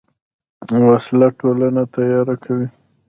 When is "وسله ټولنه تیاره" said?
0.89-2.35